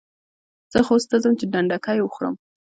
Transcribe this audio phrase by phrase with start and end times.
[0.71, 2.35] زه خوست ته ځم چي ډنډکۍ وخورم.